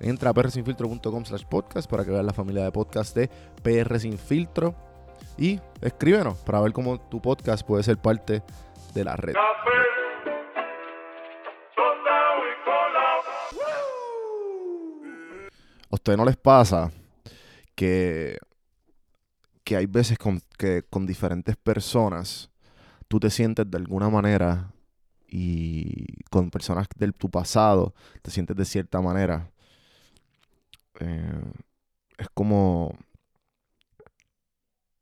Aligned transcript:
Entra 0.00 0.30
a 0.30 0.34
prsinfiltro.com 0.34 1.24
slash 1.24 1.44
podcast 1.44 1.88
para 1.88 2.04
que 2.04 2.10
veas 2.10 2.24
la 2.24 2.32
familia 2.32 2.64
de 2.64 2.72
podcast 2.72 3.16
de 3.16 3.30
PR 3.62 3.98
Sin 3.98 4.18
Filtro 4.18 4.74
y 5.38 5.60
escríbenos 5.80 6.38
para 6.38 6.60
ver 6.60 6.72
cómo 6.72 7.00
tu 7.00 7.20
podcast 7.20 7.66
puede 7.66 7.82
ser 7.82 7.98
parte 7.98 8.42
de 8.94 9.04
la 9.04 9.16
red. 9.16 9.34
¿A 15.88 15.94
ustedes 15.94 16.18
no 16.18 16.24
les 16.24 16.36
pasa 16.36 16.90
que, 17.74 18.38
que 19.64 19.76
hay 19.76 19.86
veces 19.86 20.18
con, 20.18 20.40
que 20.58 20.82
con 20.82 21.06
diferentes 21.06 21.56
personas 21.56 22.50
tú 23.08 23.20
te 23.20 23.30
sientes 23.30 23.70
de 23.70 23.78
alguna 23.78 24.10
manera 24.10 24.72
y 25.28 26.22
con 26.30 26.50
personas 26.50 26.86
de 26.96 27.12
tu 27.12 27.30
pasado 27.30 27.94
te 28.22 28.30
sientes 28.30 28.56
de 28.56 28.64
cierta 28.64 29.00
manera. 29.00 29.50
Eh, 31.00 31.42
es 32.18 32.28
como... 32.34 32.96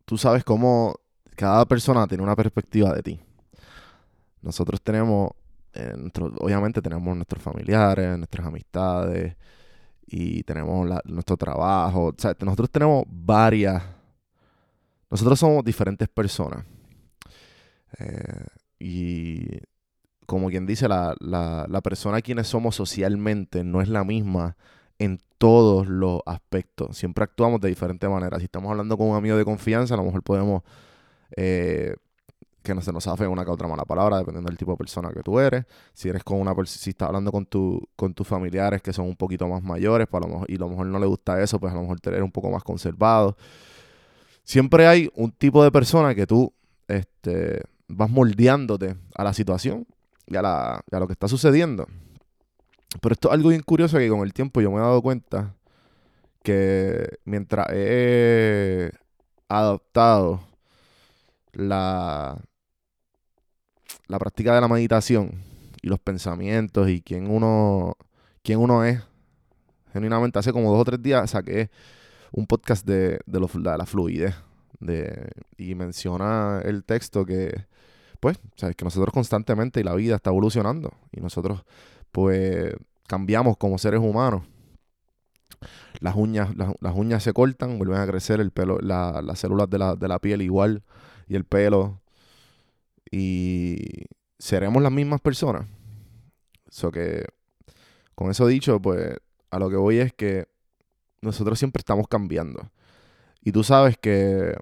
Tú 0.04 0.18
sabes 0.18 0.44
cómo 0.44 0.94
cada 1.34 1.64
persona 1.64 2.06
tiene 2.06 2.22
una 2.22 2.36
perspectiva 2.36 2.92
de 2.92 3.02
ti. 3.02 3.20
Nosotros 4.42 4.82
tenemos, 4.82 5.30
eh, 5.72 5.94
obviamente 6.38 6.82
tenemos 6.82 7.16
nuestros 7.16 7.42
familiares, 7.42 8.18
nuestras 8.18 8.46
amistades 8.46 9.34
y 10.06 10.42
tenemos 10.42 10.86
nuestro 11.06 11.36
trabajo. 11.36 12.14
Nosotros 12.40 12.70
tenemos 12.70 13.04
varias... 13.08 13.82
Nosotros 15.10 15.38
somos 15.38 15.64
diferentes 15.64 16.08
personas. 16.08 16.64
Eh, 17.98 18.46
y 18.78 19.46
como 20.26 20.50
quien 20.50 20.66
dice, 20.66 20.88
la, 20.88 21.14
la, 21.20 21.66
la 21.68 21.80
persona 21.80 22.18
a 22.18 22.22
quienes 22.22 22.48
somos 22.48 22.76
socialmente 22.76 23.64
no 23.64 23.80
es 23.80 23.88
la 23.88 24.04
misma 24.04 24.56
en 25.04 25.20
todos 25.38 25.86
los 25.86 26.20
aspectos. 26.26 26.96
Siempre 26.96 27.24
actuamos 27.24 27.60
de 27.60 27.68
diferente 27.68 28.08
manera. 28.08 28.38
Si 28.38 28.44
estamos 28.44 28.70
hablando 28.70 28.96
con 28.96 29.08
un 29.08 29.16
amigo 29.16 29.36
de 29.36 29.44
confianza, 29.44 29.94
a 29.94 29.96
lo 29.96 30.04
mejor 30.04 30.22
podemos 30.22 30.62
eh, 31.36 31.94
que 32.64 32.74
no 32.74 32.80
se 32.80 32.92
nos 32.92 33.06
hace 33.06 33.26
una 33.26 33.44
que 33.44 33.50
otra 33.50 33.68
mala 33.68 33.84
palabra, 33.84 34.18
dependiendo 34.18 34.48
del 34.48 34.56
tipo 34.56 34.72
de 34.72 34.78
persona 34.78 35.10
que 35.12 35.22
tú 35.22 35.38
eres. 35.38 35.66
Si 35.92 36.08
eres 36.08 36.24
con 36.24 36.40
una 36.40 36.54
si 36.64 36.90
estás 36.90 37.08
hablando 37.08 37.30
con, 37.30 37.44
tu, 37.44 37.80
con 37.94 38.14
tus 38.14 38.26
familiares 38.26 38.80
que 38.80 38.92
son 38.92 39.06
un 39.06 39.16
poquito 39.16 39.46
más 39.46 39.62
mayores, 39.62 40.08
pues 40.10 40.24
a 40.24 40.28
y 40.48 40.56
a 40.56 40.58
lo 40.58 40.70
mejor 40.70 40.86
no 40.86 40.98
le 40.98 41.06
gusta 41.06 41.42
eso, 41.42 41.60
pues 41.60 41.72
a 41.72 41.76
lo 41.76 41.82
mejor 41.82 42.00
te 42.00 42.08
eres 42.08 42.22
un 42.22 42.32
poco 42.32 42.50
más 42.50 42.64
conservado. 42.64 43.36
Siempre 44.44 44.86
hay 44.86 45.10
un 45.14 45.30
tipo 45.30 45.62
de 45.62 45.70
persona 45.70 46.14
que 46.14 46.26
tú 46.26 46.54
este, 46.88 47.62
vas 47.86 48.10
moldeándote 48.10 48.96
a 49.14 49.24
la 49.24 49.34
situación 49.34 49.86
y 50.26 50.36
a, 50.36 50.42
la, 50.42 50.82
lo 50.90 51.06
que 51.06 51.12
está 51.12 51.28
sucediendo. 51.28 51.86
Pero 53.00 53.12
esto 53.12 53.28
es 53.28 53.34
algo 53.34 53.48
bien 53.50 53.62
curioso 53.62 53.98
que 53.98 54.08
con 54.08 54.20
el 54.20 54.32
tiempo 54.32 54.60
yo 54.60 54.70
me 54.70 54.78
he 54.78 54.80
dado 54.80 55.02
cuenta 55.02 55.54
que 56.42 57.18
mientras 57.24 57.66
he 57.70 58.90
adoptado 59.48 60.40
la, 61.52 62.38
la 64.08 64.18
práctica 64.18 64.54
de 64.54 64.60
la 64.60 64.68
meditación 64.68 65.42
y 65.82 65.88
los 65.88 65.98
pensamientos 65.98 66.88
y 66.88 67.00
quién 67.00 67.30
uno, 67.30 67.96
quién 68.42 68.58
uno 68.58 68.84
es, 68.84 69.00
genuinamente 69.92 70.38
hace 70.38 70.52
como 70.52 70.70
dos 70.70 70.80
o 70.80 70.84
tres 70.84 71.02
días 71.02 71.30
saqué 71.30 71.70
un 72.32 72.46
podcast 72.46 72.86
de, 72.86 73.20
de, 73.26 73.38
de 73.38 73.78
la 73.78 73.86
fluidez. 73.86 74.34
De, 74.80 75.30
y 75.56 75.74
menciona 75.76 76.60
el 76.62 76.84
texto 76.84 77.24
que 77.24 77.66
pues, 78.20 78.38
sabes 78.56 78.76
que 78.76 78.84
nosotros 78.84 79.14
constantemente 79.14 79.80
y 79.80 79.82
la 79.84 79.94
vida 79.94 80.16
está 80.16 80.30
evolucionando 80.30 80.92
y 81.12 81.20
nosotros 81.20 81.64
pues 82.14 82.72
cambiamos 83.08 83.56
como 83.56 83.76
seres 83.76 83.98
humanos. 83.98 84.44
Las 85.98 86.14
uñas, 86.14 86.54
las, 86.56 86.94
uñas 86.94 87.24
se 87.24 87.32
cortan, 87.32 87.76
vuelven 87.76 87.98
a 87.98 88.06
crecer, 88.06 88.40
el 88.40 88.52
pelo, 88.52 88.78
las 88.78 89.36
células 89.36 89.68
de 89.68 89.78
la, 89.78 89.96
de 89.96 90.06
la 90.06 90.20
piel 90.20 90.40
igual 90.40 90.84
y 91.26 91.34
el 91.34 91.44
pelo. 91.44 92.00
Y 93.10 94.04
seremos 94.38 94.80
las 94.80 94.92
mismas 94.92 95.20
personas. 95.20 95.66
Eso 96.70 96.92
que, 96.92 97.24
con 98.14 98.30
eso 98.30 98.46
dicho, 98.46 98.80
pues 98.80 99.16
a 99.50 99.58
lo 99.58 99.68
que 99.68 99.76
voy 99.76 99.98
es 99.98 100.12
que 100.12 100.46
nosotros 101.20 101.58
siempre 101.58 101.80
estamos 101.80 102.06
cambiando. 102.06 102.70
Y 103.40 103.50
tú 103.50 103.64
sabes 103.64 103.98
que 103.98 104.54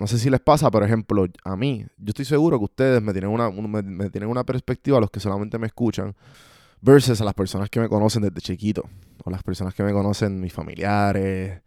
no 0.00 0.08
sé 0.08 0.18
si 0.18 0.30
les 0.30 0.40
pasa, 0.40 0.68
por 0.68 0.82
ejemplo, 0.82 1.26
a 1.44 1.54
mí, 1.54 1.86
yo 1.96 2.08
estoy 2.08 2.24
seguro 2.24 2.58
que 2.58 2.64
ustedes 2.64 3.00
me 3.00 3.12
tienen 3.12 3.30
una, 3.30 3.50
me, 3.50 4.10
tienen 4.10 4.28
una 4.28 4.42
perspectiva 4.42 4.98
los 4.98 5.12
que 5.12 5.20
solamente 5.20 5.58
me 5.58 5.68
escuchan, 5.68 6.16
versus 6.80 7.20
a 7.20 7.24
las 7.24 7.34
personas 7.34 7.70
que 7.70 7.80
me 7.80 7.88
conocen 7.88 8.22
desde 8.22 8.40
chiquito, 8.40 8.88
o 9.24 9.30
las 9.30 9.42
personas 9.42 9.74
que 9.74 9.82
me 9.82 9.92
conocen, 9.92 10.40
mis 10.40 10.52
familiares, 10.52 11.62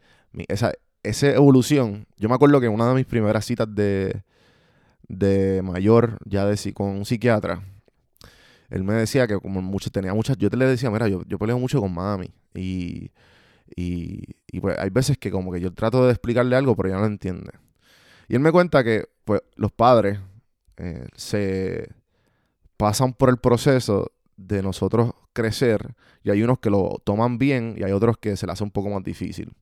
esa, 0.47 0.71
esa 1.03 1.31
evolución. 1.31 2.07
Yo 2.17 2.29
me 2.29 2.35
acuerdo 2.35 2.59
que 2.61 2.69
una 2.69 2.87
de 2.87 2.95
mis 2.95 3.05
primeras 3.05 3.45
citas 3.45 3.67
de, 3.73 4.23
de 5.07 5.61
mayor, 5.63 6.17
ya 6.25 6.45
de, 6.45 6.73
con 6.73 6.87
un 6.89 7.05
psiquiatra, 7.05 7.63
él 8.69 8.83
me 8.83 8.93
decía 8.93 9.27
que 9.27 9.37
como 9.39 9.61
mucho, 9.61 9.89
tenía 9.89 10.13
muchas, 10.13 10.37
yo 10.37 10.49
te 10.49 10.57
le 10.57 10.65
decía, 10.65 10.89
mira, 10.89 11.07
yo, 11.07 11.23
yo 11.27 11.37
peleo 11.37 11.59
mucho 11.59 11.81
con 11.81 11.93
mami, 11.93 12.31
y, 12.53 13.11
y, 13.75 14.23
y 14.51 14.59
pues 14.61 14.77
hay 14.79 14.89
veces 14.89 15.17
que 15.17 15.29
como 15.29 15.51
que 15.51 15.59
yo 15.59 15.73
trato 15.73 16.05
de 16.05 16.11
explicarle 16.11 16.55
algo, 16.55 16.75
pero 16.75 16.89
ella 16.89 16.95
no 16.97 17.01
lo 17.01 17.07
entiende. 17.07 17.51
Y 18.29 18.35
él 18.35 18.39
me 18.39 18.51
cuenta 18.51 18.83
que 18.83 19.09
pues, 19.25 19.41
los 19.55 19.73
padres 19.73 20.19
eh, 20.77 21.07
se 21.15 21.89
pasan 22.77 23.13
por 23.13 23.29
el 23.29 23.37
proceso 23.37 24.11
de 24.37 24.61
nosotros 24.61 25.13
crecer 25.33 25.95
y 26.23 26.29
hay 26.29 26.43
unos 26.43 26.59
que 26.59 26.69
lo 26.69 27.01
toman 27.03 27.37
bien 27.37 27.75
y 27.77 27.83
hay 27.83 27.91
otros 27.91 28.17
que 28.17 28.35
se 28.37 28.45
le 28.45 28.53
hace 28.53 28.63
un 28.63 28.71
poco 28.71 28.89
más 28.89 29.03
difícil. 29.03 29.53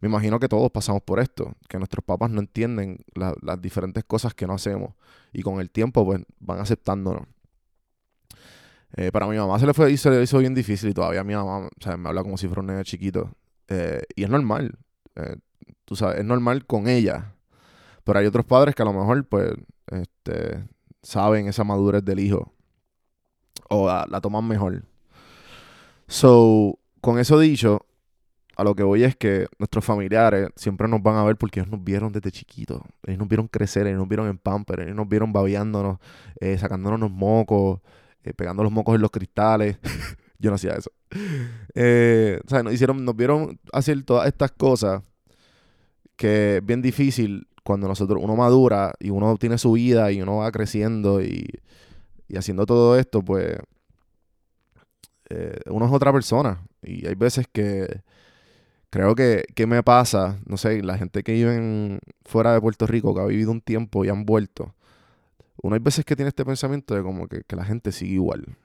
Me 0.00 0.08
imagino 0.08 0.38
que 0.38 0.48
todos 0.48 0.70
pasamos 0.70 1.02
por 1.02 1.18
esto, 1.18 1.54
que 1.68 1.78
nuestros 1.78 2.04
papás 2.04 2.30
no 2.30 2.40
entienden 2.40 3.04
las 3.14 3.60
diferentes 3.60 4.04
cosas 4.04 4.32
que 4.32 4.46
no 4.46 4.54
hacemos 4.54 4.94
y 5.32 5.42
con 5.42 5.60
el 5.60 5.70
tiempo 5.70 6.04
pues 6.04 6.22
van 6.38 6.60
aceptándonos. 6.60 7.26
Eh, 8.96 9.12
para 9.12 9.26
mi 9.26 9.36
mamá 9.36 9.58
se 9.58 9.66
le, 9.66 9.74
fue, 9.74 9.94
se 9.96 10.10
le 10.10 10.22
hizo 10.22 10.38
bien 10.38 10.54
difícil 10.54 10.90
y 10.90 10.94
todavía 10.94 11.22
mi 11.22 11.34
mamá 11.34 11.66
o 11.66 11.70
sea, 11.80 11.96
me 11.96 12.08
habla 12.08 12.22
como 12.22 12.38
si 12.38 12.46
fuera 12.46 12.60
un 12.60 12.68
nene 12.68 12.84
chiquito. 12.84 13.32
Eh, 13.68 14.02
y 14.16 14.24
es 14.24 14.30
normal. 14.30 14.78
Eh, 15.16 15.36
tú 15.84 15.96
sabes, 15.96 16.18
es 16.18 16.24
normal 16.24 16.64
con 16.66 16.88
ella. 16.88 17.34
Pero 18.04 18.18
hay 18.18 18.26
otros 18.26 18.46
padres 18.46 18.74
que 18.74 18.82
a 18.82 18.86
lo 18.86 18.94
mejor, 18.94 19.26
pues, 19.26 19.52
este, 19.88 20.64
saben 21.02 21.48
esa 21.48 21.64
madurez 21.64 22.04
del 22.04 22.20
hijo. 22.20 22.54
O 23.68 23.86
la, 23.86 24.20
toman 24.20 24.46
mejor. 24.46 24.82
So, 26.06 26.78
con 27.00 27.18
eso 27.18 27.38
dicho, 27.38 27.86
a 28.56 28.64
lo 28.64 28.74
que 28.74 28.82
voy 28.82 29.04
es 29.04 29.14
que 29.14 29.46
nuestros 29.58 29.84
familiares 29.84 30.48
siempre 30.56 30.88
nos 30.88 31.02
van 31.02 31.16
a 31.16 31.24
ver 31.24 31.36
porque 31.36 31.60
ellos 31.60 31.70
nos 31.70 31.84
vieron 31.84 32.12
desde 32.12 32.32
chiquitos. 32.32 32.80
Ellos 33.06 33.18
nos 33.18 33.28
vieron 33.28 33.46
crecer, 33.46 33.86
ellos 33.86 33.98
nos 33.98 34.08
vieron 34.08 34.28
en 34.28 34.38
pamper, 34.38 34.80
ellos 34.80 34.96
nos 34.96 35.08
vieron 35.08 35.32
babeándonos, 35.32 35.98
sacándonos 36.58 36.98
los 36.98 37.10
mocos, 37.10 37.80
eh, 38.24 38.34
pegando 38.34 38.62
los 38.62 38.72
mocos 38.72 38.94
en 38.94 39.02
los 39.02 39.10
cristales. 39.10 39.78
Yo 40.38 40.50
no 40.50 40.56
hacía 40.56 40.72
eso. 40.72 40.90
Eh, 41.74 42.40
o 42.44 42.48
sea, 42.48 42.62
nos, 42.62 42.72
hicieron, 42.72 43.04
nos 43.04 43.16
vieron 43.16 43.58
hacer 43.72 44.02
todas 44.04 44.28
estas 44.28 44.52
cosas 44.52 45.02
que 46.16 46.56
es 46.56 46.66
bien 46.66 46.82
difícil 46.82 47.48
cuando 47.64 47.86
nosotros, 47.86 48.22
uno 48.22 48.34
madura 48.34 48.94
y 48.98 49.10
uno 49.10 49.36
tiene 49.36 49.58
su 49.58 49.72
vida 49.72 50.10
y 50.10 50.22
uno 50.22 50.38
va 50.38 50.50
creciendo 50.50 51.22
y, 51.22 51.46
haciendo 52.36 52.66
todo 52.66 52.98
esto, 52.98 53.22
pues 53.22 53.58
eh, 55.30 55.60
uno 55.66 55.86
es 55.86 55.92
otra 55.92 56.12
persona. 56.12 56.62
Y 56.82 57.06
hay 57.06 57.14
veces 57.14 57.46
que 57.52 58.02
creo 58.90 59.14
que, 59.14 59.44
que, 59.54 59.66
me 59.66 59.82
pasa, 59.82 60.38
no 60.46 60.56
sé, 60.56 60.82
la 60.82 60.98
gente 60.98 61.22
que 61.22 61.32
vive 61.32 62.00
fuera 62.24 62.52
de 62.52 62.60
Puerto 62.60 62.86
Rico, 62.86 63.14
que 63.14 63.20
ha 63.20 63.26
vivido 63.26 63.50
un 63.50 63.60
tiempo 63.60 64.04
y 64.04 64.08
han 64.08 64.24
vuelto, 64.24 64.74
uno 65.62 65.74
hay 65.74 65.80
veces 65.80 66.04
que 66.04 66.16
tiene 66.16 66.28
este 66.28 66.44
pensamiento 66.44 66.94
de 66.94 67.02
como 67.02 67.28
que, 67.28 67.42
la 67.48 67.64
gente 67.64 67.92
sigue 67.92 68.14
igual. 68.14 68.56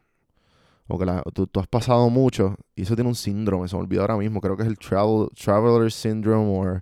O 0.87 0.99
que 0.99 1.05
tú, 1.33 1.49
has 1.59 1.67
pasado 1.67 2.09
mucho 2.09 2.57
y 2.75 2.83
eso 2.83 2.95
tiene 2.95 3.09
un 3.09 3.15
síndrome, 3.15 3.67
se 3.67 3.75
me 3.75 3.81
olvidó 3.81 4.01
ahora 4.01 4.17
mismo, 4.17 4.41
creo 4.41 4.57
que 4.57 4.63
es 4.63 4.69
el 4.69 4.77
travel, 4.77 5.29
Traveler 5.29 5.91
Syndrome 5.91 6.45
o 6.45 6.81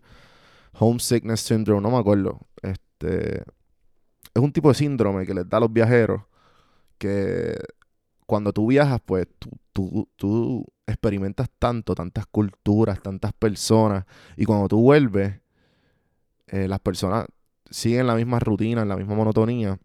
Homesickness 0.74 1.42
Syndrome, 1.42 1.82
no 1.82 1.92
me 1.92 1.98
acuerdo. 1.98 2.40
Este, 2.64 3.42
es 3.42 4.42
un 4.42 4.52
tipo 4.52 4.70
de 4.70 4.76
síndrome 4.76 5.26
que 5.26 5.34
les 5.34 5.48
da 5.48 5.58
a 5.58 5.62
los 5.62 5.72
viajeros 5.72 6.22
que 7.02 7.58
cuando 8.28 8.54
tú 8.54 8.68
viajas, 8.68 9.02
pues 9.04 9.28
tú, 9.74 10.08
tú 10.16 10.66
experimentas 10.86 11.50
tanto, 11.58 11.96
tantas 11.96 12.28
culturas, 12.28 13.02
tantas 13.02 13.34
personas, 13.34 14.06
y 14.38 14.46
cuando 14.46 14.68
tú 14.68 14.82
vuelves, 14.82 15.42
eh, 16.48 16.68
las 16.68 16.80
personas 16.80 17.26
siguen 17.72 18.06
la 18.06 18.14
misma 18.14 18.40
rutina, 18.40 18.86
la 18.86 18.96
misma 18.96 19.16
monotonía, 19.16 19.80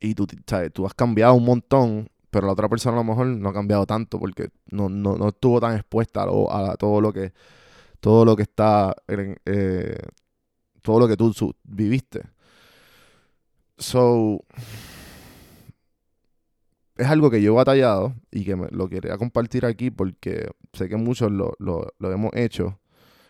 y 0.00 0.16
tú, 0.16 0.26
sabes, 0.44 0.72
tú 0.72 0.84
has 0.86 0.94
cambiado 0.94 1.34
un 1.34 1.44
montón, 1.44 2.08
pero 2.30 2.48
la 2.48 2.52
otra 2.54 2.68
persona 2.68 2.96
a 2.96 3.00
lo 3.00 3.04
mejor 3.04 3.26
no 3.28 3.48
ha 3.48 3.52
cambiado 3.52 3.86
tanto 3.86 4.18
porque 4.18 4.48
no, 4.72 4.88
no, 4.88 5.28
estuvo 5.28 5.60
tan 5.60 5.76
expuesta 5.76 6.22
a, 6.24 6.76
todo 6.76 7.00
lo 7.00 7.12
que 7.12 7.32
todo 8.00 8.24
lo 8.24 8.34
que 8.34 8.42
está 8.42 8.96
eh, 9.06 9.96
todo 10.82 10.98
lo 10.98 11.06
que 11.06 11.16
tú 11.16 11.32
viviste. 11.62 12.22
So 13.78 14.40
es 16.96 17.06
algo 17.06 17.30
que 17.30 17.42
yo 17.42 17.52
he 17.52 17.56
batallado 17.56 18.14
y 18.30 18.44
que 18.44 18.56
me, 18.56 18.68
lo 18.70 18.88
quería 18.88 19.16
compartir 19.18 19.64
aquí 19.66 19.90
porque 19.90 20.50
sé 20.72 20.88
que 20.88 20.96
muchos 20.96 21.30
lo, 21.30 21.54
lo, 21.58 21.92
hemos 22.12 22.32
hecho 22.34 22.78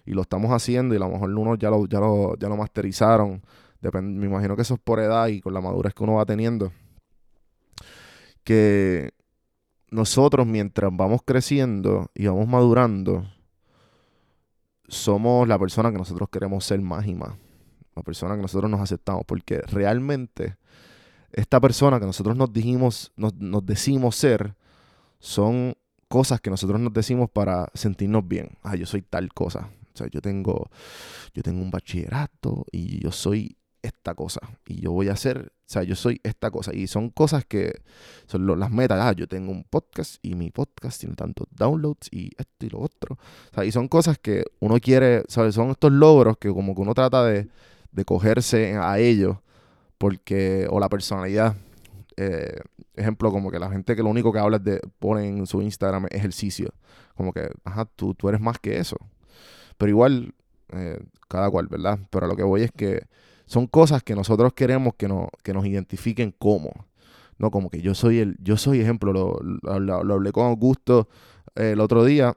y 0.04 0.12
lo 0.12 0.22
estamos 0.22 0.50
haciendo 0.50 0.94
y 0.94 0.96
a 0.96 1.00
lo 1.00 1.08
mejor 1.08 1.30
unos 1.30 1.58
ya 1.58 1.70
lo, 1.70 1.86
ya 1.86 2.00
lo, 2.00 2.36
ya 2.36 2.48
lo 2.48 2.56
masterizaron 2.56 3.42
me 3.90 4.26
imagino 4.26 4.54
que 4.54 4.62
eso 4.62 4.74
es 4.74 4.80
por 4.80 5.00
edad 5.00 5.26
y 5.28 5.40
con 5.40 5.54
la 5.54 5.60
madurez 5.60 5.94
que 5.94 6.04
uno 6.04 6.14
va 6.14 6.26
teniendo. 6.26 6.72
Que 8.44 9.12
nosotros 9.90 10.46
mientras 10.46 10.90
vamos 10.94 11.22
creciendo 11.24 12.10
y 12.14 12.26
vamos 12.26 12.46
madurando, 12.46 13.26
somos 14.86 15.48
la 15.48 15.58
persona 15.58 15.90
que 15.90 15.98
nosotros 15.98 16.28
queremos 16.30 16.64
ser 16.64 16.80
más 16.80 17.06
y 17.06 17.14
más. 17.14 17.32
La 17.96 18.02
persona 18.02 18.36
que 18.36 18.42
nosotros 18.42 18.70
nos 18.70 18.80
aceptamos. 18.80 19.24
Porque 19.26 19.60
realmente 19.62 20.56
esta 21.32 21.60
persona 21.60 21.98
que 21.98 22.06
nosotros 22.06 22.36
nos 22.36 22.52
dijimos, 22.52 23.12
nos, 23.16 23.34
nos 23.34 23.64
decimos 23.64 24.16
ser, 24.16 24.54
son 25.18 25.74
cosas 26.08 26.40
que 26.40 26.50
nosotros 26.50 26.80
nos 26.80 26.92
decimos 26.92 27.30
para 27.30 27.70
sentirnos 27.74 28.26
bien. 28.26 28.50
Ah, 28.62 28.76
yo 28.76 28.86
soy 28.86 29.02
tal 29.02 29.32
cosa. 29.32 29.70
O 29.94 29.96
sea, 29.96 30.08
yo 30.08 30.20
tengo, 30.20 30.70
yo 31.34 31.42
tengo 31.42 31.62
un 31.62 31.70
bachillerato 31.70 32.66
y 32.70 33.02
yo 33.02 33.12
soy 33.12 33.56
esta 33.82 34.14
cosa 34.14 34.40
y 34.66 34.80
yo 34.80 34.92
voy 34.92 35.08
a 35.08 35.12
hacer, 35.12 35.52
o 35.58 35.64
sea, 35.66 35.82
yo 35.82 35.96
soy 35.96 36.20
esta 36.22 36.50
cosa 36.50 36.72
y 36.74 36.86
son 36.86 37.10
cosas 37.10 37.44
que 37.44 37.82
son 38.26 38.46
las 38.58 38.70
metas, 38.70 38.98
ah, 39.02 39.12
yo 39.12 39.26
tengo 39.26 39.50
un 39.50 39.64
podcast 39.64 40.16
y 40.22 40.34
mi 40.34 40.50
podcast 40.50 41.00
tiene 41.00 41.16
tantos 41.16 41.48
downloads 41.50 42.08
y 42.12 42.30
esto 42.38 42.66
y 42.66 42.70
lo 42.70 42.80
otro, 42.80 43.16
o 43.16 43.54
sea, 43.54 43.64
y 43.64 43.72
son 43.72 43.88
cosas 43.88 44.18
que 44.18 44.44
uno 44.60 44.78
quiere, 44.78 45.24
¿sabes? 45.28 45.56
Son 45.56 45.70
estos 45.70 45.90
logros 45.90 46.36
que 46.38 46.48
como 46.50 46.74
que 46.74 46.80
uno 46.80 46.94
trata 46.94 47.24
de, 47.24 47.48
de 47.90 48.04
cogerse 48.04 48.76
a 48.76 49.00
ellos 49.00 49.38
porque, 50.02 50.66
o 50.68 50.80
la 50.80 50.88
personalidad, 50.88 51.54
eh, 52.16 52.58
ejemplo, 52.96 53.30
como 53.30 53.52
que 53.52 53.60
la 53.60 53.70
gente 53.70 53.94
que 53.94 54.02
lo 54.02 54.08
único 54.08 54.32
que 54.32 54.40
habla 54.40 54.56
es 54.56 54.64
de, 54.64 54.80
pone 54.98 55.28
en 55.28 55.46
su 55.46 55.62
Instagram 55.62 56.08
ejercicio, 56.10 56.74
como 57.14 57.32
que, 57.32 57.48
ajá, 57.62 57.84
tú, 57.84 58.16
eres 58.28 58.40
más 58.40 58.58
que 58.58 58.78
eso, 58.78 58.96
pero 59.78 59.90
igual, 59.90 60.34
eh, 60.72 60.98
cada 61.28 61.48
cual, 61.52 61.68
¿verdad? 61.68 62.00
Pero 62.10 62.26
lo 62.26 62.34
que 62.34 62.42
voy 62.42 62.62
es 62.64 62.72
que 62.72 63.06
son 63.46 63.68
cosas 63.68 64.02
que 64.02 64.16
nosotros 64.16 64.54
queremos 64.54 64.94
que, 64.96 65.06
no, 65.06 65.28
que 65.44 65.54
nos 65.54 65.64
identifiquen 65.66 66.34
como. 66.36 66.72
No 67.38 67.52
como 67.52 67.70
que 67.70 67.80
yo 67.80 67.94
soy 67.94 68.18
el, 68.18 68.36
yo 68.40 68.56
soy 68.56 68.80
ejemplo, 68.80 69.12
lo, 69.12 69.38
lo, 69.78 70.14
hablé 70.14 70.32
con 70.32 70.46
Augusto 70.46 71.06
eh, 71.54 71.74
el 71.74 71.80
otro 71.80 72.04
día, 72.04 72.36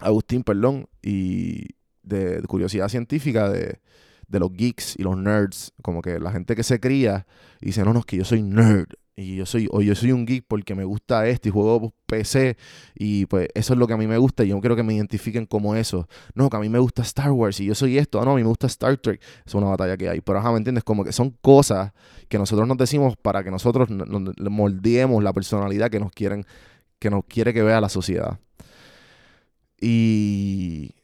Agustín, 0.00 0.42
perdón, 0.42 0.88
y 1.00 1.76
de, 2.02 2.42
curiosidad 2.48 2.88
científica 2.88 3.48
de, 3.48 3.78
de, 4.28 4.38
los 4.38 4.52
geeks 4.52 4.96
y 4.98 5.02
los 5.02 5.16
nerds, 5.16 5.72
como 5.82 6.02
que 6.02 6.18
la 6.18 6.32
gente 6.32 6.54
que 6.54 6.62
se 6.62 6.80
cría 6.80 7.26
y 7.60 7.66
dice, 7.66 7.84
no, 7.84 7.92
no, 7.92 8.00
es 8.00 8.06
que 8.06 8.16
yo 8.16 8.24
soy 8.24 8.42
nerd, 8.42 8.88
y 9.18 9.36
yo 9.36 9.46
soy, 9.46 9.66
o 9.72 9.80
yo 9.80 9.94
soy 9.94 10.12
un 10.12 10.26
geek 10.26 10.44
porque 10.46 10.74
me 10.74 10.84
gusta 10.84 11.26
esto 11.26 11.48
y 11.48 11.50
juego 11.50 11.94
PC 12.04 12.58
y 12.94 13.24
pues 13.24 13.48
eso 13.54 13.72
es 13.72 13.78
lo 13.78 13.86
que 13.86 13.94
a 13.94 13.96
mí 13.96 14.06
me 14.06 14.18
gusta 14.18 14.44
y 14.44 14.48
yo 14.48 14.60
quiero 14.60 14.76
que 14.76 14.82
me 14.82 14.92
identifiquen 14.92 15.46
como 15.46 15.74
eso. 15.74 16.06
No, 16.34 16.50
que 16.50 16.58
a 16.58 16.60
mí 16.60 16.68
me 16.68 16.78
gusta 16.78 17.00
Star 17.00 17.32
Wars 17.32 17.58
y 17.60 17.64
yo 17.64 17.74
soy 17.74 17.96
esto, 17.96 18.20
ah, 18.20 18.26
no, 18.26 18.32
a 18.32 18.34
mí 18.34 18.42
me 18.42 18.48
gusta 18.48 18.66
Star 18.66 18.98
Trek. 18.98 19.22
Es 19.46 19.54
una 19.54 19.68
batalla 19.68 19.96
que 19.96 20.10
hay. 20.10 20.20
Pero 20.20 20.38
ajá, 20.38 20.52
¿me 20.52 20.58
entiendes? 20.58 20.84
Como 20.84 21.02
que 21.02 21.12
son 21.12 21.30
cosas 21.40 21.92
que 22.28 22.38
nosotros 22.38 22.68
nos 22.68 22.76
decimos 22.76 23.16
para 23.16 23.42
que 23.42 23.50
nosotros 23.50 23.88
nos 23.88 24.34
moldeemos 24.50 25.24
la 25.24 25.32
personalidad 25.32 25.90
que 25.90 25.98
nos 25.98 26.12
quieren, 26.12 26.44
que 26.98 27.08
nos 27.08 27.24
quiere 27.24 27.54
que 27.54 27.62
vea 27.62 27.80
la 27.80 27.88
sociedad. 27.88 28.38
Y, 29.80 30.94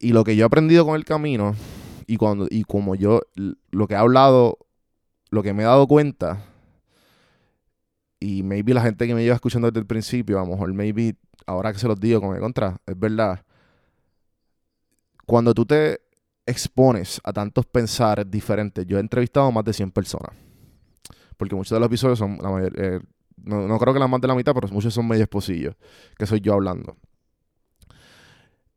y 0.00 0.12
lo 0.12 0.24
que 0.24 0.34
yo 0.34 0.44
he 0.44 0.46
aprendido 0.46 0.84
con 0.84 0.96
el 0.96 1.04
camino 1.04 1.54
y 2.08 2.16
cuando, 2.16 2.46
y 2.50 2.64
como 2.64 2.94
yo, 2.94 3.20
lo 3.70 3.86
que 3.86 3.92
he 3.92 3.98
hablado, 3.98 4.58
lo 5.30 5.42
que 5.42 5.52
me 5.52 5.62
he 5.62 5.66
dado 5.66 5.86
cuenta 5.86 6.42
y 8.18 8.42
maybe 8.42 8.72
la 8.72 8.80
gente 8.80 9.06
que 9.06 9.14
me 9.14 9.22
lleva 9.22 9.34
escuchando 9.34 9.70
desde 9.70 9.80
el 9.80 9.86
principio, 9.86 10.38
a 10.38 10.40
lo 10.42 10.52
mejor 10.52 10.72
maybe 10.72 11.16
ahora 11.46 11.70
que 11.70 11.78
se 11.78 11.86
los 11.86 12.00
digo 12.00 12.20
como 12.22 12.32
de 12.32 12.40
contra, 12.40 12.80
es 12.86 12.98
verdad. 12.98 13.44
Cuando 15.26 15.52
tú 15.52 15.66
te 15.66 16.00
expones 16.46 17.20
a 17.24 17.32
tantos 17.34 17.66
pensares 17.66 18.28
diferentes, 18.30 18.86
yo 18.86 18.96
he 18.96 19.00
entrevistado 19.00 19.46
a 19.46 19.50
más 19.50 19.64
de 19.64 19.74
100 19.74 19.90
personas. 19.90 20.32
Porque 21.36 21.54
muchos 21.54 21.76
de 21.76 21.80
los 21.80 21.88
episodios 21.88 22.18
son, 22.18 22.38
la 22.38 22.70
eh, 22.74 23.00
no, 23.36 23.68
no, 23.68 23.78
creo 23.78 23.92
que 23.92 24.00
la 24.00 24.08
más 24.08 24.22
de 24.22 24.28
la 24.28 24.34
mitad, 24.34 24.54
pero 24.54 24.66
muchos 24.68 24.94
son 24.94 25.06
medio 25.06 25.24
esposillos, 25.24 25.76
que 26.16 26.24
soy 26.24 26.40
yo 26.40 26.54
hablando. 26.54 26.96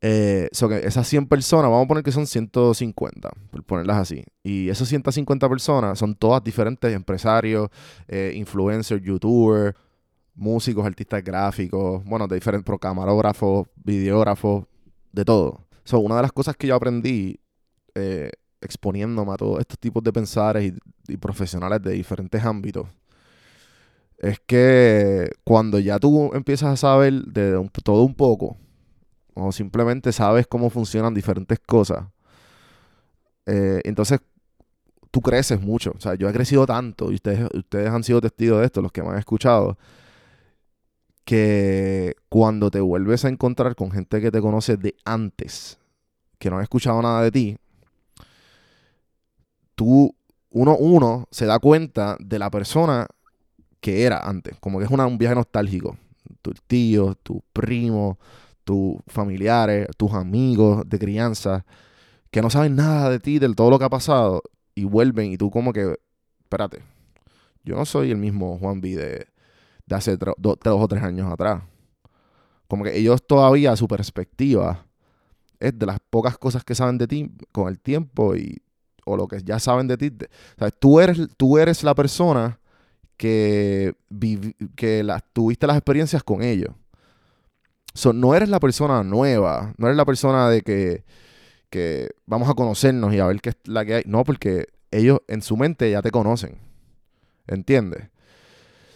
Eh, 0.03 0.50
esas 0.51 1.08
100 1.08 1.27
personas, 1.27 1.70
vamos 1.70 1.86
a 1.86 1.88
poner 1.88 2.03
que 2.03 2.12
son 2.12 2.25
150, 2.25 3.29
por 3.51 3.63
ponerlas 3.63 3.98
así. 3.98 4.24
Y 4.43 4.70
esas 4.70 4.88
150 4.88 5.48
personas 5.48 6.00
son 6.00 6.15
todas 6.15 6.43
diferentes 6.43 6.91
empresarios, 6.93 7.70
eh, 8.08 8.34
influencers, 8.36 9.03
youtubers, 9.03 9.75
músicos, 10.34 10.86
artistas 10.86 11.24
gráficos, 11.24 12.03
bueno, 12.03 12.27
de 12.27 12.36
diferentes, 12.36 12.74
camarógrafos, 12.79 13.67
videógrafos, 13.75 14.65
de 15.12 15.25
todo. 15.25 15.67
son 15.84 16.05
una 16.05 16.15
de 16.15 16.22
las 16.24 16.31
cosas 16.31 16.55
que 16.55 16.67
yo 16.67 16.75
aprendí 16.75 17.39
eh, 17.96 18.31
exponiéndome 18.62 19.34
a 19.34 19.38
todos 19.38 19.60
estos 19.60 19.77
tipos 19.77 20.03
de 20.03 20.13
pensares 20.13 20.74
y, 21.08 21.17
profesionales 21.17 21.81
de 21.81 21.91
diferentes 21.91 22.41
ámbitos 22.46 22.88
es 24.17 24.39
que 24.39 25.29
cuando 25.43 25.77
ya 25.79 26.00
tú 26.00 26.31
empiezas 26.34 26.70
a 26.70 26.77
saber 26.77 27.13
de 27.25 27.70
todo 27.84 28.03
un 28.03 28.13
poco, 28.13 28.55
o 29.33 29.51
simplemente 29.51 30.11
sabes 30.11 30.47
cómo 30.47 30.69
funcionan 30.69 31.13
diferentes 31.13 31.59
cosas, 31.59 32.05
eh, 33.45 33.81
entonces 33.83 34.19
tú 35.11 35.21
creces 35.21 35.61
mucho. 35.61 35.93
O 35.95 36.00
sea, 36.00 36.15
yo 36.15 36.29
he 36.29 36.33
crecido 36.33 36.65
tanto 36.65 37.11
y 37.11 37.15
ustedes, 37.15 37.47
ustedes 37.53 37.89
han 37.89 38.03
sido 38.03 38.21
testigos 38.21 38.59
de 38.59 38.65
esto, 38.65 38.81
los 38.81 38.91
que 38.91 39.03
me 39.03 39.09
han 39.09 39.17
escuchado, 39.17 39.77
que 41.25 42.15
cuando 42.29 42.71
te 42.71 42.79
vuelves 42.79 43.25
a 43.25 43.29
encontrar 43.29 43.75
con 43.75 43.91
gente 43.91 44.21
que 44.21 44.31
te 44.31 44.41
conoce 44.41 44.77
de 44.77 44.95
antes, 45.05 45.77
que 46.39 46.50
no 46.50 46.57
ha 46.57 46.63
escuchado 46.63 47.01
nada 47.01 47.21
de 47.21 47.31
ti, 47.31 47.57
tú, 49.75 50.15
uno, 50.50 50.75
uno 50.77 51.27
se 51.31 51.45
da 51.45 51.59
cuenta 51.59 52.17
de 52.19 52.39
la 52.39 52.50
persona 52.50 53.07
que 53.79 54.03
era 54.03 54.19
antes. 54.19 54.57
Como 54.59 54.79
que 54.79 54.85
es 54.85 54.91
un 54.91 55.17
viaje 55.17 55.35
nostálgico. 55.35 55.97
Tus 56.41 56.61
tíos, 56.63 57.17
tus 57.21 57.41
primos, 57.51 58.17
tus 58.71 58.95
familiares, 59.07 59.87
tus 59.97 60.13
amigos 60.13 60.83
de 60.87 60.97
crianza, 60.97 61.65
que 62.31 62.41
no 62.41 62.49
saben 62.49 62.77
nada 62.77 63.09
de 63.09 63.19
ti, 63.19 63.37
de 63.37 63.53
todo 63.53 63.69
lo 63.69 63.77
que 63.77 63.83
ha 63.83 63.89
pasado, 63.89 64.41
y 64.73 64.85
vuelven 64.85 65.33
y 65.33 65.37
tú 65.37 65.51
como 65.51 65.73
que, 65.73 65.97
espérate, 66.39 66.81
yo 67.65 67.75
no 67.75 67.83
soy 67.83 68.11
el 68.11 68.17
mismo 68.17 68.57
Juan 68.59 68.79
B 68.79 68.95
de, 68.95 69.27
de 69.85 69.95
hace 69.95 70.17
dos 70.37 70.57
o 70.63 70.87
tres 70.87 71.03
años 71.03 71.29
atrás. 71.29 71.61
Como 72.69 72.85
que 72.85 72.97
ellos 72.97 73.21
todavía, 73.27 73.75
su 73.75 73.89
perspectiva 73.89 74.85
es 75.59 75.77
de 75.77 75.85
las 75.85 75.99
pocas 76.09 76.37
cosas 76.37 76.63
que 76.63 76.73
saben 76.73 76.97
de 76.97 77.07
ti 77.07 77.29
con 77.51 77.67
el 77.67 77.77
tiempo 77.77 78.37
y 78.37 78.61
o 79.03 79.17
lo 79.17 79.27
que 79.27 79.43
ya 79.43 79.59
saben 79.59 79.87
de 79.87 79.97
ti. 79.97 80.11
tú, 80.79 81.01
eres, 81.01 81.27
tú 81.35 81.57
eres 81.57 81.83
la 81.83 81.93
persona 81.93 82.57
que, 83.17 83.93
que 84.75 85.05
tuviste 85.33 85.67
las 85.67 85.75
experiencias 85.75 86.23
con 86.23 86.41
ellos. 86.41 86.73
No 88.13 88.36
eres 88.36 88.50
la 88.50 88.60
persona 88.60 89.03
nueva, 89.03 89.74
no 89.77 89.88
eres 89.88 89.98
la 89.98 90.05
persona 90.05 90.50
de 90.50 90.62
que, 90.62 91.03
que 91.69 92.10
vamos 92.25 92.50
a 92.50 92.53
conocernos 92.53 93.13
y 93.13 93.19
a 93.19 93.27
ver 93.27 93.41
qué 93.41 93.50
es 93.50 93.57
la 93.65 93.86
que 93.86 93.95
hay. 93.95 94.03
No, 94.05 94.24
porque 94.24 94.67
ellos 94.91 95.19
en 95.27 95.41
su 95.41 95.57
mente 95.57 95.89
ya 95.91 96.01
te 96.01 96.12
conocen. 96.12 96.57
¿Entiendes? 97.48 98.10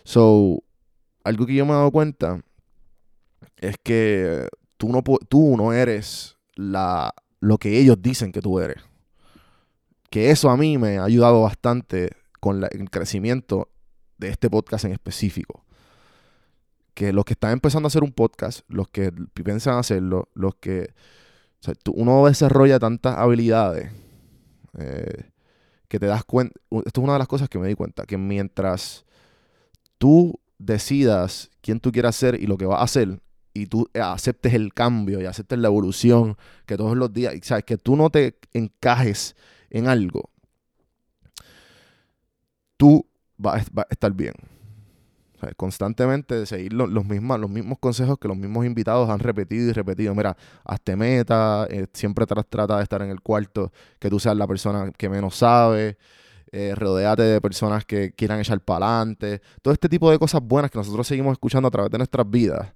So, 0.04 0.64
algo 1.24 1.46
que 1.46 1.56
yo 1.56 1.66
me 1.66 1.72
he 1.72 1.75
dado 1.75 1.92
cuenta 1.92 2.42
es 3.58 3.75
que 3.82 4.48
tú 4.78 4.90
no, 4.90 5.02
tú 5.28 5.58
no 5.58 5.74
eres 5.74 6.38
la, 6.56 7.14
lo 7.40 7.58
que 7.58 7.80
ellos 7.80 8.02
dicen 8.02 8.32
que 8.32 8.42
tú 8.42 8.60
eres. 8.60 8.82
Que 10.10 10.32
eso 10.32 10.50
a 10.50 10.58
mí 10.58 10.78
me 10.78 11.00
ha 11.00 11.04
ayudado 11.04 11.42
bastante 11.42 12.12
con 12.40 12.64
el 12.64 12.90
crecimiento 12.90 13.70
de 14.18 14.30
este 14.30 14.50
podcast 14.50 14.86
en 14.86 14.94
específico. 14.94 15.64
Que 16.96 17.14
los 17.14 17.25
que 17.25 17.34
están 17.34 17.52
empezando 17.52 17.86
a 17.86 17.90
hacer 17.90 18.04
un 18.04 18.12
podcast, 18.12 18.62
los 18.68 18.88
que 18.88 19.12
piensan 19.34 19.78
hacerlo, 19.78 20.30
los 20.34 20.56
que... 20.56 20.94
uno 21.94 22.25
desarrolla 22.25 22.80
tantas 22.80 23.18
habilidades 23.18 23.92
eh, 24.80 25.30
que 25.88 26.00
te 26.00 26.08
das 26.08 26.24
cuenta... 26.24 26.60
Esto 26.72 27.02
es 27.02 27.04
una 27.04 27.14
de 27.14 27.20
las 27.20 27.28
cosas 27.28 27.50
que 27.50 27.60
me 27.60 27.68
di 27.68 27.75
cuenta, 27.75 28.06
que 28.06 28.18
mientras 28.18 29.06
tú 30.00 30.40
decidas 30.58 31.52
quién 31.62 31.80
tú 31.80 31.92
quieras 31.92 32.16
ser 32.16 32.42
y 32.42 32.48
lo 32.48 32.58
que 32.58 32.66
vas 32.66 32.80
a 32.80 32.84
hacer, 32.84 33.20
y 33.56 33.68
tú 33.68 33.90
aceptes 33.94 34.54
el 34.54 34.74
cambio 34.74 35.22
y 35.22 35.25
aceptes 35.25 35.58
la 35.58 35.70
evolución, 35.70 36.38
que 36.66 36.75
todos 36.75 36.98
los 36.98 37.14
días, 37.14 37.34
sabes, 37.44 37.64
que 37.64 37.78
tú 37.78 37.96
no 37.96 38.10
te 38.10 38.38
encajes 38.52 39.36
en 39.70 39.88
algo, 39.88 40.30
tú 42.78 43.08
vas, 43.38 43.66
a 43.75 43.88
estar 43.90 44.12
bien. 44.12 44.34
Constantemente 45.58 46.46
seguir 46.46 46.74
los, 46.74 47.06
mismos, 47.06 47.39
los 47.39 47.50
mismos 47.50 47.80
consejos 47.80 48.18
que 48.20 48.27
los 48.27 48.38
mismos 48.38 48.65
invitados 48.65 49.10
han 49.10 49.20
repetido 49.20 49.70
y 49.70 49.74
repetido. 49.74 50.15
Mira, 50.15 50.36
hazte 50.63 50.96
meta, 50.96 51.68
eh, 51.70 51.88
siempre 51.94 52.25
trata 52.25 52.77
de 52.77 52.84
estar 52.84 53.01
en 53.01 53.10
el 53.10 53.22
cuarto, 53.22 53.72
que 54.00 54.10
tú 54.10 54.20
seas 54.20 54.36
la 54.36 54.48
persona 54.48 54.92
que 54.92 55.10
menos 55.10 55.36
sabe, 55.36 55.98
eh, 56.51 56.74
rodeate 56.75 57.24
de 57.24 57.42
personas 57.42 57.86
que 57.86 58.12
quieran 58.13 58.39
echar 58.39 58.60
para 58.62 59.00
adelante. 59.00 59.42
Todo 59.62 59.74
este 59.74 59.89
tipo 59.89 60.10
de 60.10 60.20
cosas 60.20 60.42
buenas 60.42 60.72
que 60.72 60.77
nosotros 60.77 61.08
seguimos 61.08 61.34
escuchando 61.34 61.68
a 61.68 61.72
través 61.72 61.92
de 61.92 61.98
nuestras 61.98 62.30
vidas 62.30 62.74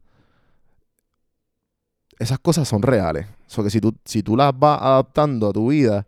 esas 2.20 2.38
cosas 2.40 2.68
son 2.68 2.82
reales. 2.82 3.26
O 3.58 3.64
que 3.64 3.70
si 3.70 3.82
tú, 3.82 3.96
si 4.06 4.22
tú 4.22 4.36
las 4.36 4.58
vas 4.58 4.80
adaptando 4.82 5.50
a 5.50 5.54
tu 5.54 5.70
vida 5.70 6.06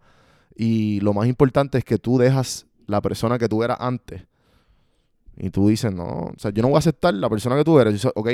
y 0.56 1.00
lo 1.00 1.14
más 1.14 1.28
importante 1.28 1.78
es 1.78 1.86
que 1.86 1.98
tú 1.98 2.18
dejas 2.18 2.68
la 2.86 3.02
persona 3.02 3.40
que 3.40 3.48
tú 3.48 3.64
eras 3.64 3.78
antes 3.80 4.24
y 5.44 5.50
tú 5.50 5.68
dices, 5.68 5.94
no, 5.94 6.06
o 6.06 6.34
sea, 6.38 6.52
yo 6.52 6.62
no 6.62 6.70
voy 6.70 6.76
a 6.76 6.80
aceptar 6.80 7.14
la 7.14 7.30
persona 7.30 7.56
que 7.56 7.64
tú 7.64 7.80
eres. 7.80 8.06
ok, 8.06 8.30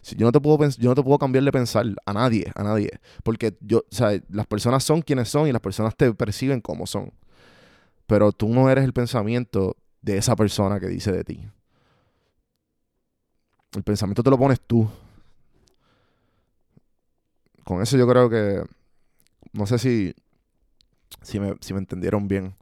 si 0.00 0.16
yo 0.16 0.26
no 0.26 0.32
te 0.32 0.40
puedo 0.40 0.58
yo 0.78 0.90
no 0.90 0.94
te 0.94 1.02
puedo 1.02 1.18
cambiar 1.18 1.44
de 1.44 1.52
pensar 1.52 1.86
a 2.06 2.12
nadie, 2.12 2.52
a 2.54 2.62
nadie. 2.62 2.90
Porque 3.24 3.56
yo, 3.60 3.78
o 3.78 3.94
sea, 3.94 4.12
las 4.28 4.46
personas 4.46 4.84
son 4.84 5.02
quienes 5.02 5.28
son 5.28 5.48
y 5.48 5.52
las 5.52 5.60
personas 5.60 5.96
te 5.96 6.12
perciben 6.14 6.60
como 6.60 6.86
son. 6.86 7.12
Pero 8.06 8.32
tú 8.32 8.48
no 8.48 8.70
eres 8.70 8.84
el 8.84 8.92
pensamiento 8.92 9.76
de 10.02 10.18
esa 10.18 10.36
persona 10.36 10.78
que 10.78 10.86
dice 10.86 11.10
de 11.10 11.24
ti. 11.24 11.48
El 13.74 13.82
pensamiento 13.82 14.22
te 14.22 14.30
lo 14.30 14.38
pones 14.38 14.60
tú 14.60 14.88
con 17.64 17.82
eso 17.82 17.96
yo 17.96 18.06
creo 18.06 18.28
que. 18.28 18.62
No 19.52 19.66
sé 19.66 19.78
si. 19.78 20.14
Si 21.22 21.38
me, 21.38 21.54
si 21.60 21.72
me 21.72 21.78
entendieron 21.78 22.26
bien. 22.26 22.54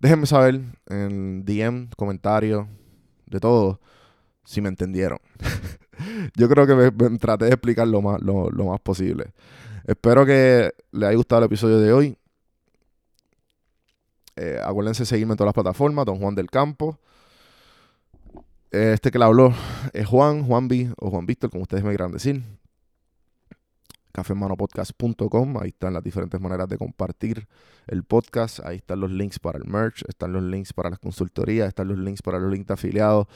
Déjenme 0.00 0.26
saber 0.26 0.60
en 0.86 1.44
DM, 1.44 1.88
comentarios, 1.96 2.66
de 3.34 3.40
todo, 3.40 3.80
si 4.44 4.60
me 4.60 4.68
entendieron. 4.68 5.18
yo 6.36 6.48
creo 6.48 6.66
que 6.66 6.74
me, 6.74 7.18
traté 7.18 7.46
de 7.46 7.52
explicar 7.52 7.86
lo 7.88 8.00
más, 8.00 8.20
lo, 8.22 8.50
más 8.50 8.80
posible. 8.80 9.32
Espero 9.86 10.24
que 10.24 10.72
les 10.92 11.08
haya 11.08 11.16
gustado 11.16 11.40
el 11.40 11.46
episodio 11.46 11.80
de 11.80 11.92
hoy. 11.92 12.16
Eh, 14.36 14.58
acuérdense 14.64 15.02
de 15.02 15.06
seguirme 15.06 15.34
en 15.34 15.36
todas 15.36 15.48
las 15.48 15.54
plataformas, 15.54 16.06
Don 16.06 16.18
Juan 16.18 16.34
del 16.34 16.50
Campo. 16.50 16.98
Este 18.70 19.10
que 19.10 19.18
le 19.18 19.24
habló 19.24 19.54
es 19.92 20.06
Juan, 20.06 20.44
Juan 20.44 20.66
B 20.66 20.92
o 20.96 21.10
Juan 21.10 21.26
Víctor, 21.26 21.50
como 21.50 21.62
ustedes 21.62 21.84
me 21.84 21.90
quieran 21.90 22.10
decir 22.10 22.42
cafemanopodcast.com. 24.14 25.58
Ahí 25.58 25.70
están 25.70 25.92
las 25.92 26.02
diferentes 26.02 26.40
maneras 26.40 26.68
de 26.68 26.78
compartir 26.78 27.48
el 27.88 28.04
podcast. 28.04 28.60
Ahí 28.64 28.76
están 28.76 29.00
los 29.00 29.10
links 29.10 29.38
para 29.40 29.58
el 29.58 29.64
merch, 29.66 30.04
están 30.08 30.32
los 30.32 30.42
links 30.42 30.72
para 30.72 30.88
las 30.88 31.00
consultorías, 31.00 31.68
están 31.68 31.88
los 31.88 31.98
links 31.98 32.22
para 32.22 32.38
los 32.38 32.50
links 32.50 32.68
de 32.68 32.74
afiliados. 32.74 33.26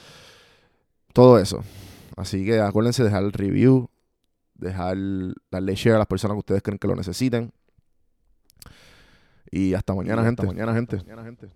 Todo 1.13 1.37
eso. 1.37 1.63
Así 2.15 2.45
que 2.45 2.59
acuérdense 2.61 3.03
de 3.03 3.09
dejar 3.09 3.23
el 3.23 3.33
review, 3.33 3.89
dejar 4.55 4.97
darle 5.51 5.75
share 5.75 5.95
a 5.95 5.99
las 5.99 6.07
personas 6.07 6.35
que 6.35 6.39
ustedes 6.39 6.63
creen 6.63 6.79
que 6.79 6.87
lo 6.87 6.95
necesiten. 6.95 7.51
Y 9.51 9.73
hasta 9.73 9.93
mañana, 9.93 10.23
gente. 10.23 10.43
Hasta 10.43 10.53
mañana, 10.53 10.73
gente. 10.73 10.97
Mañana, 10.97 11.23
gente. 11.23 11.49